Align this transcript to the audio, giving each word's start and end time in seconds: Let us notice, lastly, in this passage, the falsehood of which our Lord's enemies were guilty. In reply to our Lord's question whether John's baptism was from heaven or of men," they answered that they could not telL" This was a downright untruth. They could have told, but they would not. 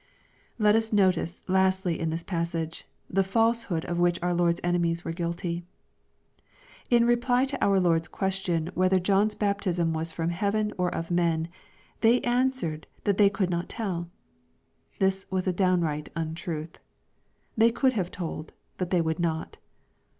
Let 0.57 0.73
us 0.75 0.91
notice, 0.91 1.43
lastly, 1.47 1.99
in 1.99 2.09
this 2.09 2.23
passage, 2.23 2.87
the 3.07 3.23
falsehood 3.23 3.85
of 3.85 3.99
which 3.99 4.17
our 4.23 4.33
Lord's 4.33 4.59
enemies 4.63 5.05
were 5.05 5.11
guilty. 5.11 5.63
In 6.89 7.05
reply 7.05 7.45
to 7.45 7.63
our 7.63 7.79
Lord's 7.79 8.07
question 8.07 8.71
whether 8.73 8.97
John's 8.99 9.35
baptism 9.35 9.93
was 9.93 10.11
from 10.11 10.31
heaven 10.31 10.73
or 10.75 10.89
of 10.89 11.11
men," 11.11 11.49
they 12.01 12.19
answered 12.21 12.87
that 13.03 13.19
they 13.19 13.29
could 13.29 13.51
not 13.51 13.69
telL" 13.69 14.07
This 14.97 15.27
was 15.29 15.45
a 15.45 15.53
downright 15.53 16.09
untruth. 16.15 16.79
They 17.55 17.69
could 17.69 17.93
have 17.93 18.09
told, 18.09 18.53
but 18.79 18.89
they 18.89 19.01
would 19.01 19.19
not. 19.19 19.57